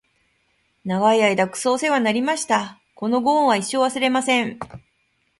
[0.83, 2.81] 長い間クソおせわになりました！！！
[2.95, 4.57] このご恩は一生、忘れません！！